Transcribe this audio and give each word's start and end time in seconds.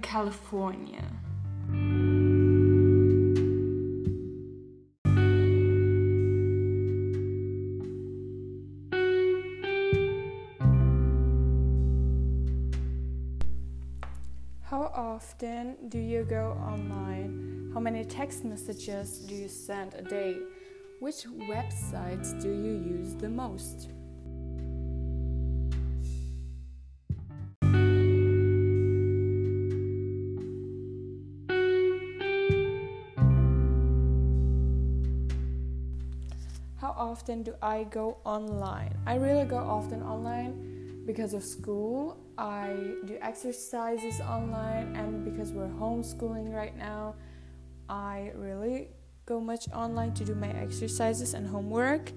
California. 0.00 1.02
How 14.62 14.92
often 14.94 15.76
do 15.88 15.98
you 15.98 16.24
go 16.24 16.52
online? 16.60 17.70
How 17.72 17.80
many 17.80 18.04
text 18.04 18.44
messages 18.44 19.20
do 19.20 19.34
you 19.34 19.48
send 19.48 19.94
a 19.94 20.02
day? 20.02 20.36
Which 21.00 21.24
websites 21.24 22.38
do 22.42 22.48
you 22.48 22.98
use 22.98 23.14
the 23.14 23.30
most? 23.30 23.88
Often 36.96 37.42
do 37.42 37.54
I 37.62 37.84
go 37.84 38.18
online? 38.24 38.96
I 39.06 39.16
really 39.16 39.44
go 39.44 39.56
often 39.56 40.02
online 40.02 41.02
because 41.06 41.34
of 41.34 41.44
school. 41.44 42.18
I 42.38 42.74
do 43.04 43.16
exercises 43.20 44.20
online, 44.20 44.94
and 44.96 45.24
because 45.24 45.52
we're 45.52 45.68
homeschooling 45.68 46.52
right 46.52 46.76
now, 46.76 47.14
I 47.88 48.32
really 48.34 48.88
go 49.24 49.40
much 49.40 49.68
online 49.72 50.14
to 50.14 50.24
do 50.24 50.34
my 50.34 50.50
exercises 50.50 51.34
and 51.34 51.46
homework. 51.46 52.12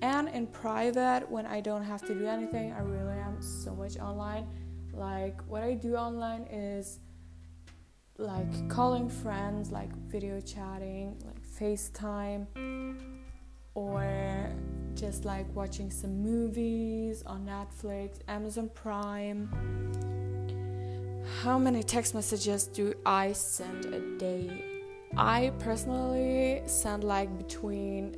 And 0.00 0.28
in 0.28 0.46
private, 0.48 1.30
when 1.30 1.46
I 1.46 1.60
don't 1.60 1.84
have 1.84 2.02
to 2.06 2.14
do 2.14 2.26
anything, 2.26 2.72
I 2.72 2.80
really 2.80 3.18
am 3.18 3.40
so 3.40 3.74
much 3.74 3.98
online. 3.98 4.46
Like, 4.92 5.40
what 5.46 5.62
I 5.62 5.74
do 5.74 5.94
online 5.94 6.42
is 6.50 6.98
like 8.18 8.68
calling 8.68 9.08
friends, 9.08 9.70
like 9.70 9.94
video 10.08 10.40
chatting, 10.40 11.16
like 11.24 11.40
FaceTime, 11.58 12.46
or 13.74 14.50
just 14.94 15.24
like 15.24 15.46
watching 15.54 15.90
some 15.90 16.22
movies 16.22 17.22
on 17.26 17.46
Netflix, 17.46 18.18
Amazon 18.28 18.70
Prime. 18.74 19.48
How 21.42 21.58
many 21.58 21.82
text 21.82 22.14
messages 22.14 22.66
do 22.66 22.94
I 23.04 23.32
send 23.32 23.86
a 23.86 24.00
day? 24.18 24.64
I 25.16 25.52
personally 25.58 26.62
send 26.66 27.04
like 27.04 27.36
between 27.36 28.16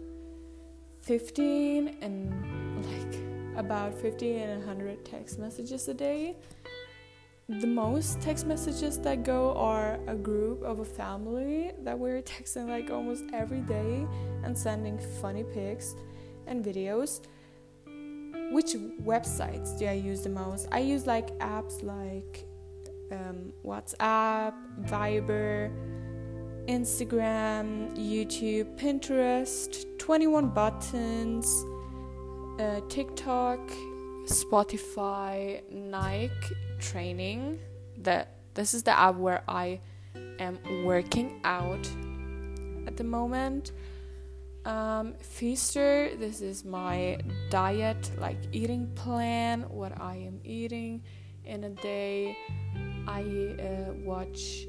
15 1.02 1.98
and 2.00 2.84
like 2.86 3.58
about 3.58 3.94
50 3.94 4.38
and 4.38 4.64
100 4.64 5.04
text 5.04 5.38
messages 5.38 5.88
a 5.88 5.94
day. 5.94 6.36
The 7.46 7.66
most 7.66 8.22
text 8.22 8.46
messages 8.46 8.98
that 9.00 9.22
go 9.22 9.54
are 9.54 9.98
a 10.06 10.14
group 10.14 10.62
of 10.62 10.78
a 10.78 10.84
family 10.84 11.72
that 11.82 11.98
we're 11.98 12.22
texting 12.22 12.70
like 12.70 12.90
almost 12.90 13.24
every 13.34 13.60
day 13.60 14.06
and 14.44 14.56
sending 14.56 14.98
funny 15.20 15.44
pics 15.44 15.94
and 16.46 16.64
videos. 16.64 17.20
Which 18.50 18.72
websites 19.02 19.78
do 19.78 19.84
I 19.84 19.92
use 19.92 20.22
the 20.22 20.30
most? 20.30 20.68
I 20.72 20.78
use 20.78 21.06
like 21.06 21.38
apps 21.38 21.82
like 21.82 22.46
um, 23.12 23.52
WhatsApp, 23.62 24.54
Viber, 24.84 25.70
Instagram, 26.66 27.94
YouTube, 27.94 28.74
Pinterest, 28.78 29.84
21 29.98 30.48
Buttons, 30.48 31.64
uh, 32.58 32.80
TikTok, 32.88 33.60
Spotify, 34.26 35.62
Nike 35.70 36.30
Training. 36.78 37.58
That 37.98 38.36
this 38.54 38.74
is 38.74 38.82
the 38.82 38.98
app 38.98 39.16
where 39.16 39.42
I 39.48 39.80
am 40.38 40.58
working 40.84 41.40
out 41.44 41.88
at 42.86 42.96
the 42.96 43.04
moment. 43.04 43.72
Um, 44.64 45.14
Feaster, 45.20 46.16
this 46.16 46.40
is 46.40 46.64
my 46.64 47.18
diet, 47.50 48.10
like 48.18 48.38
eating 48.52 48.90
plan, 48.94 49.62
what 49.68 50.00
I 50.00 50.16
am 50.16 50.40
eating 50.42 51.02
in 51.44 51.64
a 51.64 51.70
day. 51.70 52.36
I 53.06 53.20
uh, 53.60 53.92
watch 54.04 54.66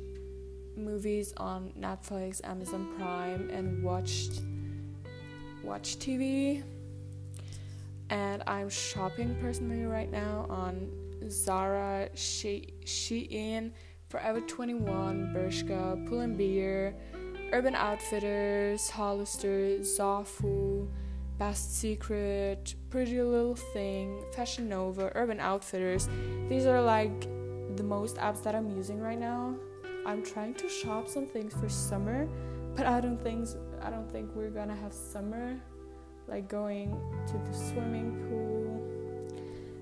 movies 0.75 1.33
on 1.37 1.71
Netflix, 1.79 2.41
Amazon 2.43 2.89
Prime, 2.97 3.49
and 3.49 3.81
watched 3.83 4.41
watch 5.63 5.97
TV. 5.97 6.63
And 8.09 8.43
I'm 8.47 8.69
shopping 8.69 9.35
personally 9.41 9.85
right 9.85 10.11
now 10.11 10.45
on 10.49 10.89
Zara, 11.29 12.09
she- 12.13 12.73
Shein, 12.85 13.71
Forever 14.07 14.41
21, 14.41 15.33
Bershka, 15.33 16.07
Pull&Bear, 16.07 16.95
Urban 17.51 17.75
Outfitters, 17.75 18.89
Hollister, 18.89 19.79
Zaful, 19.79 20.87
Best 21.37 21.75
Secret, 21.77 22.75
Pretty 22.89 23.21
Little 23.21 23.55
Thing, 23.55 24.23
Fashion 24.33 24.69
Nova, 24.69 25.11
Urban 25.15 25.39
Outfitters. 25.39 26.07
These 26.47 26.65
are 26.65 26.81
like 26.81 27.27
the 27.75 27.83
most 27.83 28.15
apps 28.17 28.41
that 28.43 28.55
I'm 28.55 28.69
using 28.69 28.99
right 28.99 29.19
now. 29.19 29.55
I'm 30.05 30.23
trying 30.23 30.53
to 30.55 30.69
shop 30.69 31.07
some 31.07 31.25
things 31.25 31.53
for 31.53 31.67
summer, 31.67 32.27
but 32.75 32.85
I 32.85 33.01
don't 33.01 33.21
think 33.21 33.49
I 33.81 33.89
don't 33.89 34.09
think 34.11 34.29
we're 34.35 34.49
gonna 34.49 34.75
have 34.75 34.93
summer 34.93 35.59
like 36.27 36.47
going 36.47 36.99
to 37.27 37.33
the 37.33 37.57
swimming 37.57 38.11
pool. 38.27 38.81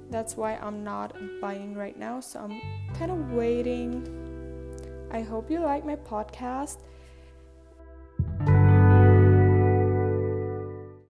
That's 0.09 0.37
why 0.37 0.55
I'm 0.57 0.83
not 0.83 1.15
buying 1.41 1.73
right 1.73 1.97
now, 1.97 2.19
so 2.19 2.39
I'm 2.39 2.61
kind 2.93 3.11
of 3.11 3.31
waiting. 3.31 4.07
I 5.11 5.21
hope 5.21 5.49
you 5.49 5.59
like 5.59 5.85
my 5.85 5.95
podcast 5.95 6.77